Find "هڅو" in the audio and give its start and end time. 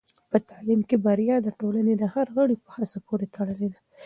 2.75-2.97